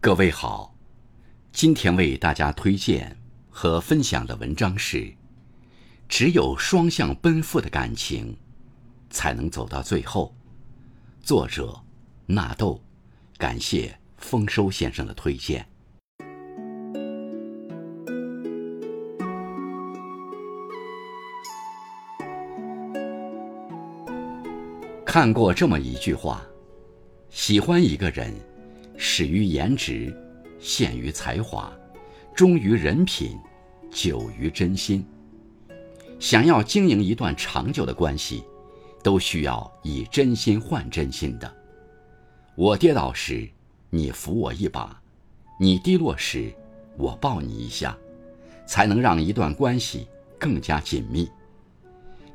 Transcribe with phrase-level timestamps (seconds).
[0.00, 0.72] 各位好，
[1.50, 3.18] 今天为大家推荐
[3.50, 5.12] 和分享的文章是：
[6.08, 8.36] 只有双向奔赴的感情，
[9.10, 10.32] 才能走到最后。
[11.20, 11.76] 作者
[12.26, 12.80] 纳豆，
[13.36, 15.66] 感谢丰收先生的推荐。
[25.04, 26.46] 看过这么一句话：
[27.30, 28.32] 喜欢一个人，
[29.00, 30.12] 始于颜值，
[30.58, 31.72] 陷于才华，
[32.34, 33.38] 忠于人品，
[33.92, 35.06] 久于真心。
[36.18, 38.42] 想要经营一段长久的关系，
[39.00, 41.50] 都需要以真心换真心的。
[42.56, 43.48] 我跌倒时，
[43.88, 44.90] 你扶我一把；
[45.60, 46.52] 你低落时，
[46.96, 47.96] 我抱你一下，
[48.66, 50.08] 才能让一段关系
[50.40, 51.30] 更加紧密。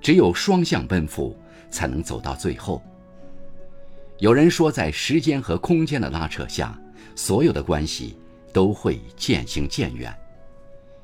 [0.02, 1.38] 只有双向奔赴。
[1.73, 2.80] 才能走到最后。
[4.23, 6.80] 有人说，在时间和空间的拉扯下，
[7.14, 8.18] 所有的关系
[8.54, 10.18] 都会渐行渐远。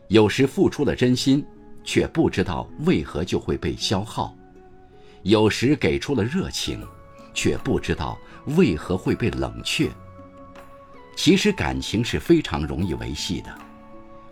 [0.07, 1.45] 有时付出了真心，
[1.83, 4.33] 却不知道为何就会被消耗；
[5.23, 6.81] 有时给出了热情，
[7.33, 8.17] 却不知道
[8.55, 9.89] 为何会被冷却。
[11.17, 13.53] 其实感情是非常容易维系的，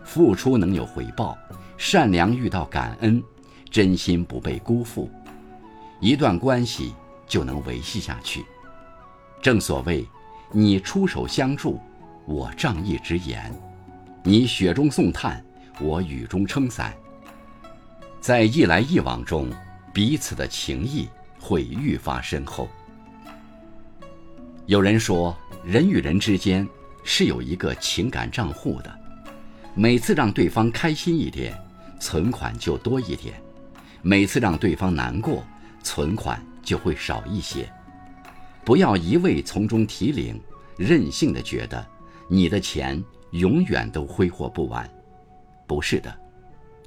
[0.02, 1.36] 付出能有回报，
[1.76, 3.22] 善良遇到感恩，
[3.70, 5.10] 真心不被辜负。
[6.00, 6.94] 一段关系
[7.26, 8.42] 就能维系下去。
[9.48, 10.06] 正所谓，
[10.52, 11.80] 你出手相助，
[12.26, 13.50] 我仗义直言；
[14.22, 15.42] 你雪中送炭，
[15.80, 16.94] 我雨中撑伞。
[18.20, 19.50] 在一来一往中，
[19.90, 21.08] 彼此的情谊
[21.40, 22.68] 会愈发深厚。
[24.66, 26.68] 有人说，人与人之间
[27.02, 28.98] 是有一个情感账户的，
[29.74, 31.58] 每次让对方开心一点，
[31.98, 33.32] 存款就多一点；
[34.02, 35.42] 每次让对方难过。
[35.82, 37.66] 存款就会少一些，
[38.68, 40.38] 不要一味从中提领，
[40.76, 41.86] 任性的觉得
[42.28, 44.86] 你的钱永远都挥霍不完。
[45.66, 46.14] 不是的，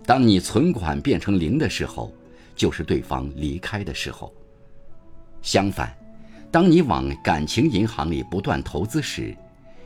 [0.06, 2.14] 当你存款变成零的时候，
[2.56, 4.32] 就是对方离开的时候。
[5.42, 5.92] 相反，
[6.52, 9.36] 当你往感情银行里不断投资时，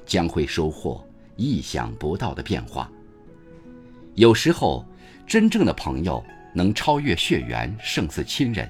[0.06, 1.02] 将会收获
[1.38, 2.92] 意想不到的变化。
[4.16, 4.86] 有时候，
[5.26, 6.22] 真正的朋友
[6.54, 8.70] 能超越血缘，胜似亲人。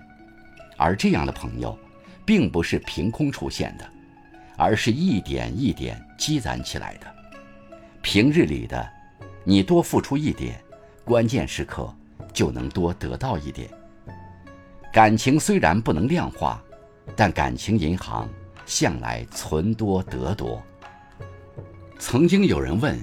[0.78, 1.76] 而这样的朋友，
[2.26, 3.88] 并不是凭空出现的，
[4.58, 7.06] 而是一点一点积攒起来的。
[8.02, 8.90] 平日里的，
[9.44, 10.60] 你多付出一点，
[11.04, 11.94] 关键时刻
[12.34, 13.70] 就能多得到一点。
[14.92, 16.62] 感情虽然不能量化，
[17.16, 18.30] 但感情银行
[18.66, 20.62] 向来存多得多。
[22.00, 22.98] 曾经有人问，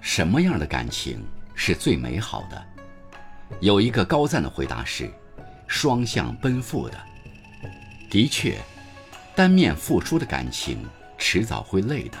[0.00, 1.24] 什么样的感情
[1.54, 2.64] 是最美好的？
[3.60, 5.10] 有一个高赞的回答是。
[5.68, 6.96] 双向奔赴的，
[8.16, 8.56] 的确，
[9.34, 10.78] 单面付出的感情
[11.18, 12.16] 迟早会累的，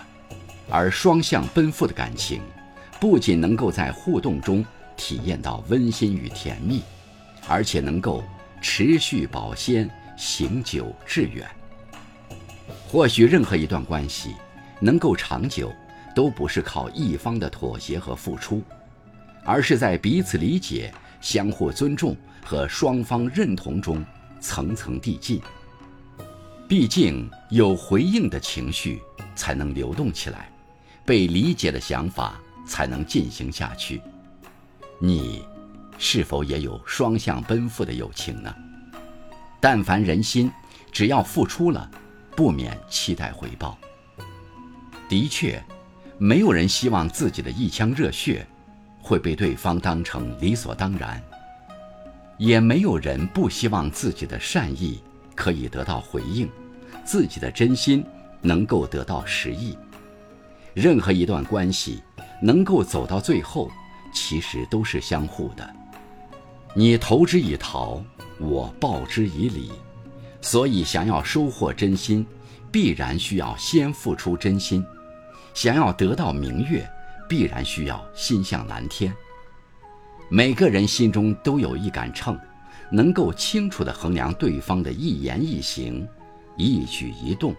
[0.68, 2.42] 而双向奔赴的感情，
[3.00, 4.62] 不仅能够在互动中
[4.94, 6.82] 体验到温馨与甜蜜，
[7.48, 8.22] 而且能够
[8.60, 11.48] 持续保鲜、行久致远。
[12.86, 14.34] 或许任何一段关系
[14.78, 15.72] 能够长久，
[16.14, 18.62] 都不是靠一方的妥协和付出，
[19.46, 20.92] 而是在彼此理解。
[21.22, 22.14] 相互尊重
[22.44, 24.04] 和双方认同中
[24.38, 25.40] 层层递进。
[26.68, 29.00] 毕竟有回应的情绪
[29.36, 30.50] 才能流动起来，
[31.04, 34.02] 被理解的想法才能进行下去。
[34.98, 35.44] 你
[35.96, 38.52] 是否也有双向奔赴的友情呢？
[39.60, 40.50] 但凡人心，
[40.90, 41.88] 只要付出了，
[42.34, 43.78] 不免期待回报。
[45.08, 45.62] 的确，
[46.18, 48.46] 没有人希望自己的一腔热血。
[49.00, 51.22] 会被对方当成理所当然，
[52.38, 55.00] 也没有人不希望自己的善意
[55.36, 56.50] 可以得到回应，
[57.04, 58.04] 自己的真心
[58.40, 59.78] 能够得到实意。
[60.74, 62.02] 任何一段关系
[62.42, 63.70] 能够走到最后，
[64.12, 65.70] 其实都是相互的。
[66.74, 68.02] 你投之以桃，
[68.40, 69.70] 我报之以李，
[70.40, 72.26] 所以想要收获真心，
[72.72, 74.82] 必然需要先付出真心；
[75.54, 76.84] 想要得到明月。
[77.28, 79.12] 必然需要心向蓝天。
[80.28, 82.38] 每个人心中都有一杆秤，
[82.90, 86.06] 能够清楚地衡量对方的一言一行、
[86.56, 87.54] 一举一动。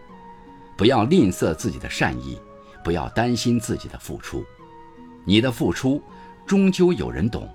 [0.77, 2.37] 不要吝啬自己的善意，
[2.83, 4.43] 不要担心自己的付出。
[5.25, 6.01] 你的付出
[6.45, 7.49] 终究有人懂，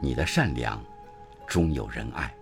[0.00, 0.82] 你的善良
[1.46, 2.34] 终有人爱。